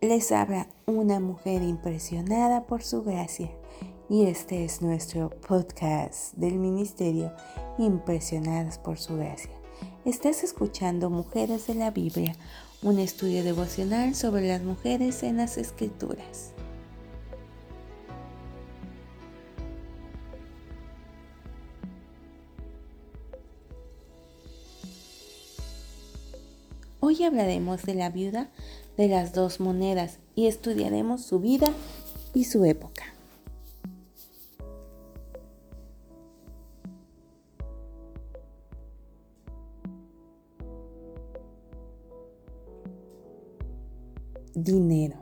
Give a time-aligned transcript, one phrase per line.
[0.00, 3.50] les habla una mujer impresionada por su gracia
[4.08, 7.32] y este es nuestro podcast del Ministerio
[7.78, 9.50] Impresionadas por su gracia.
[10.06, 12.34] Estás escuchando Mujeres de la Biblia,
[12.82, 16.54] un estudio devocional sobre las mujeres en las escrituras.
[27.02, 28.50] Hoy hablaremos de la viuda
[29.00, 31.72] de las dos monedas y estudiaremos su vida
[32.34, 33.02] y su época.
[44.54, 45.16] Dinero.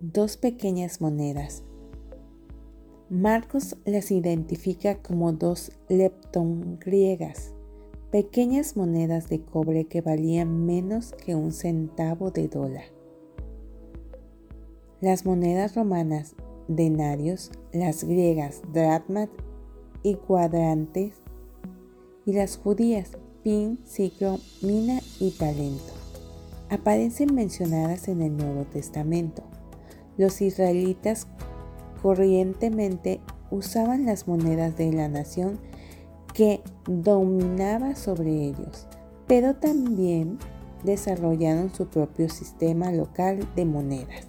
[0.00, 1.62] Dos pequeñas monedas.
[3.08, 7.55] Marcos las identifica como dos lepton griegas
[8.16, 12.84] pequeñas monedas de cobre que valían menos que un centavo de dólar.
[15.02, 16.34] Las monedas romanas
[16.66, 19.28] denarios, las griegas drachmas
[20.02, 21.20] y cuadrantes,
[22.24, 25.92] y las judías pin, ciclo, mina y talento,
[26.70, 29.42] aparecen mencionadas en el Nuevo Testamento.
[30.16, 31.26] Los israelitas
[32.00, 35.60] corrientemente usaban las monedas de la nación
[36.36, 38.86] que dominaba sobre ellos,
[39.26, 40.38] pero también
[40.84, 44.26] desarrollaron su propio sistema local de monedas.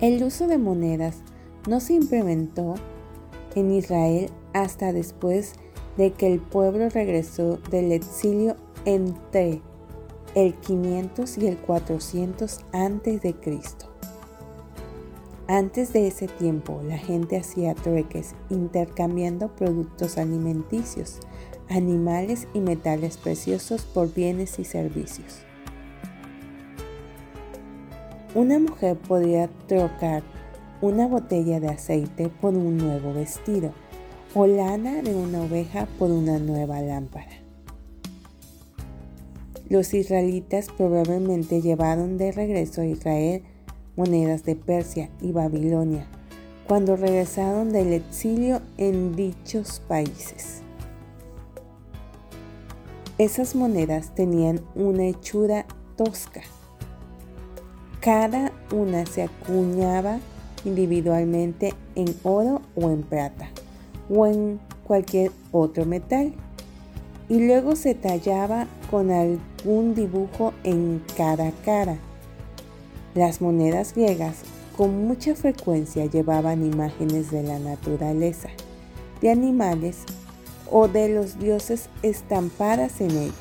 [0.00, 1.16] El uso de monedas
[1.68, 2.76] no se implementó
[3.56, 5.54] en Israel hasta después
[5.96, 9.60] de que el pueblo regresó del exilio entre
[10.36, 13.89] el 500 y el 400 antes de Cristo.
[15.50, 21.18] Antes de ese tiempo, la gente hacía trueques intercambiando productos alimenticios,
[21.68, 25.40] animales y metales preciosos por bienes y servicios.
[28.36, 30.22] Una mujer podía trocar
[30.80, 33.72] una botella de aceite por un nuevo vestido
[34.34, 37.40] o lana de una oveja por una nueva lámpara.
[39.68, 43.42] Los israelitas probablemente llevaron de regreso a Israel
[44.00, 46.06] monedas de Persia y Babilonia
[46.66, 50.62] cuando regresaron del exilio en dichos países.
[53.18, 55.66] Esas monedas tenían una hechura
[55.98, 56.40] tosca.
[58.00, 60.18] Cada una se acuñaba
[60.64, 63.50] individualmente en oro o en plata
[64.08, 66.32] o en cualquier otro metal
[67.28, 71.98] y luego se tallaba con algún dibujo en cada cara
[73.14, 74.36] las monedas griegas
[74.76, 78.48] con mucha frecuencia llevaban imágenes de la naturaleza,
[79.20, 79.98] de animales
[80.70, 83.34] o de los dioses estampadas en ellas.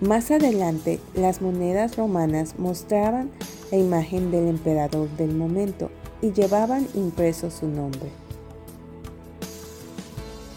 [0.00, 3.30] Más adelante, las monedas romanas mostraban
[3.70, 8.10] la imagen del emperador del momento y llevaban impreso su nombre.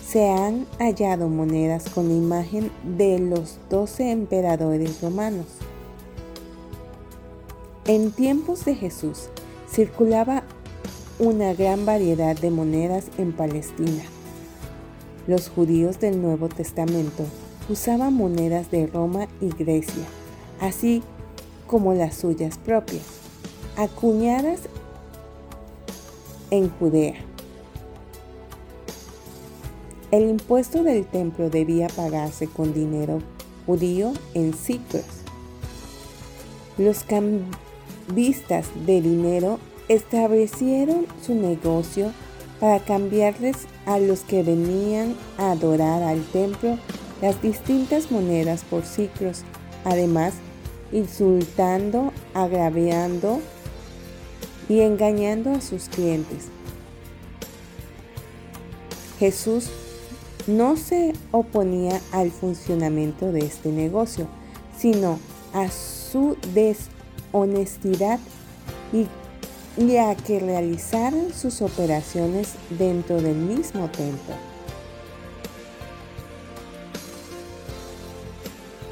[0.07, 5.54] Se han hallado monedas con la imagen de los doce emperadores romanos.
[7.87, 9.29] En tiempos de Jesús
[9.69, 10.41] circulaba
[11.19, 14.01] una gran variedad de monedas en Palestina.
[15.27, 17.25] Los judíos del Nuevo Testamento
[17.69, 20.03] usaban monedas de Roma y Grecia,
[20.59, 21.03] así
[21.67, 23.03] como las suyas propias,
[23.77, 24.61] acuñadas
[26.49, 27.17] en Judea.
[30.09, 33.19] El impuesto del templo debía pagarse con dinero
[33.67, 35.05] judío en ciclos.
[36.79, 37.03] Los
[38.07, 42.11] vistas de dinero establecieron su negocio
[42.59, 46.77] para cambiarles a los que venían a adorar al templo
[47.21, 49.43] las distintas monedas por ciclos,
[49.83, 50.33] además
[50.91, 53.41] insultando, agraviando
[54.69, 56.45] y engañando a sus clientes.
[59.19, 59.69] Jesús
[60.47, 64.27] no se oponía al funcionamiento de este negocio,
[64.77, 65.19] sino
[65.53, 66.89] a su des
[67.35, 68.19] honestidad
[68.93, 69.07] y,
[69.97, 74.35] a que realizaran sus operaciones dentro del mismo templo.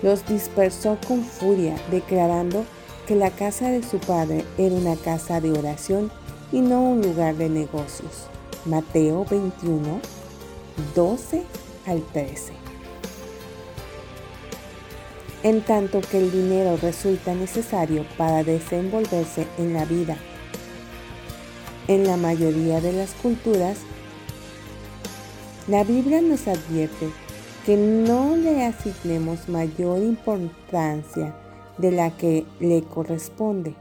[0.02, 2.66] Los dispersó con furia, declarando
[3.08, 6.12] que la casa de su padre era una casa de oración
[6.52, 8.28] y no un lugar de negocios.
[8.66, 10.02] Mateo 21,
[10.96, 11.44] 12
[11.86, 12.63] al 13
[15.44, 20.18] en tanto que el dinero resulta necesario para desenvolverse en la vida.
[21.88, 23.78] En la mayoría de las culturas,
[25.68, 27.10] La Biblia nos advierte
[27.66, 31.36] que no le asignemos mayor importancia
[31.78, 33.76] de la que le corresponde.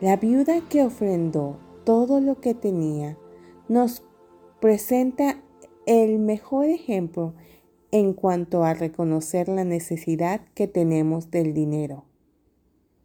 [0.00, 3.16] La viuda que ofrendó todo lo que tenía
[3.68, 4.02] nos
[4.60, 5.42] presenta
[5.86, 7.34] el mejor ejemplo
[7.92, 12.04] en cuanto a reconocer la necesidad que tenemos del dinero.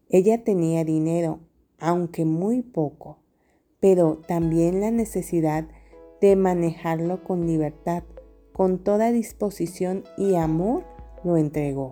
[0.10, 1.40] Ella tenía dinero,
[1.80, 3.18] aunque muy poco,
[3.80, 5.68] pero también la necesidad
[6.22, 8.04] de manejarlo con libertad,
[8.54, 10.84] con toda disposición y amor
[11.24, 11.92] lo entregó.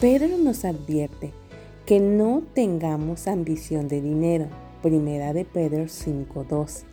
[0.00, 1.32] Pedro nos advierte
[1.86, 4.48] que no tengamos ambición de dinero,
[4.82, 6.84] primera de Pedro 5.2,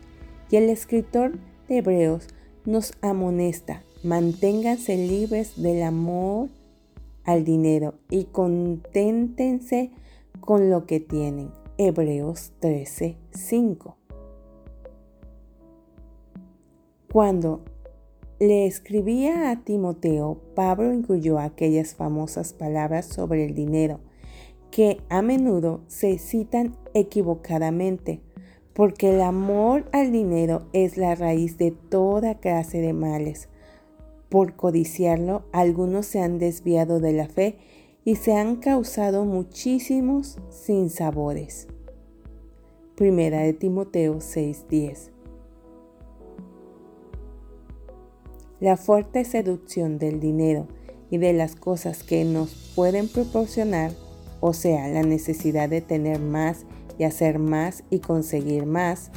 [0.50, 1.38] y el escritor
[1.68, 2.28] de Hebreos
[2.64, 6.48] nos amonesta, manténganse libres del amor
[7.24, 9.90] al dinero y conténtense
[10.40, 11.50] con lo que tienen.
[11.78, 13.94] Hebreos 13.5.
[17.10, 17.64] Cuando
[18.38, 24.00] le escribía a Timoteo, Pablo incluyó aquellas famosas palabras sobre el dinero
[24.70, 28.20] que a menudo se citan equivocadamente,
[28.74, 33.48] porque el amor al dinero es la raíz de toda clase de males.
[34.28, 37.58] Por codiciarlo, algunos se han desviado de la fe
[38.04, 41.68] y se han causado muchísimos sinsabores.
[42.94, 45.10] Primera de Timoteo 6:10
[48.60, 50.68] La fuerte seducción del dinero
[51.10, 53.92] y de las cosas que nos pueden proporcionar,
[54.40, 56.66] o sea, la necesidad de tener más
[57.00, 59.10] y hacer más y conseguir más,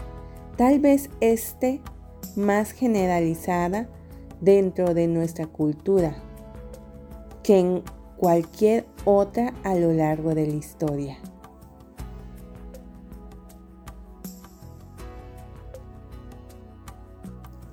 [0.55, 1.81] tal vez esté
[2.37, 3.89] más generalizada
[4.39, 6.15] dentro de nuestra cultura
[7.43, 7.83] que en
[8.15, 11.17] cualquier otra a lo largo de la historia.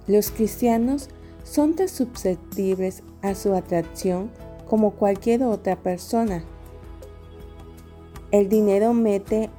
[0.09, 1.09] Los cristianos
[1.45, 4.33] son tan susceptibles a su atracción
[4.69, 6.43] como cualquier otra persona.
[8.33, 9.51] El dinero mete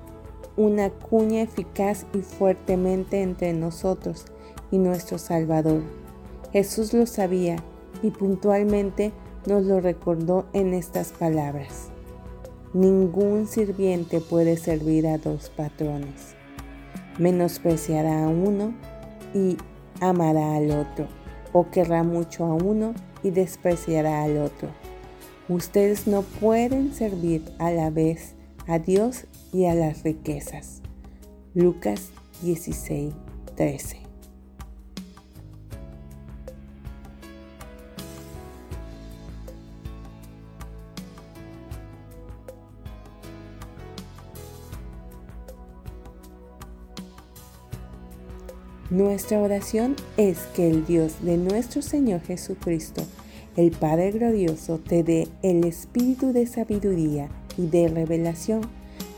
[0.57, 4.25] una cuña eficaz y fuertemente entre nosotros
[4.71, 5.81] y nuestro Salvador.
[6.51, 7.57] Jesús lo sabía
[8.01, 9.12] y puntualmente
[9.45, 11.89] nos lo recordó en estas palabras.
[12.74, 16.36] Ningún sirviente puede servir a dos patrones.
[17.18, 18.74] Menospreciará a uno
[19.33, 19.57] y
[20.00, 21.07] amará al otro
[21.54, 22.94] o querrá mucho a uno
[23.24, 24.69] y despreciará al otro.
[25.50, 28.36] Ustedes no pueden servir a la vez
[28.68, 30.81] a Dios y a las riquezas.
[31.53, 32.12] Lucas
[32.42, 33.13] 16,
[33.56, 34.01] 13.
[48.92, 53.04] Nuestra oración es que el Dios de nuestro Señor Jesucristo,
[53.56, 58.62] el Padre glorioso, te dé el espíritu de sabiduría y de revelación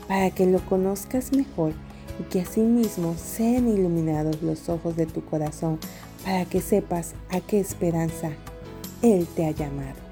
[0.08, 1.72] para que lo conozcas mejor
[2.20, 5.78] y que asimismo sean iluminados los ojos de tu corazón
[6.24, 8.30] para que sepas a qué esperanza
[9.02, 10.03] Él te ha llamado.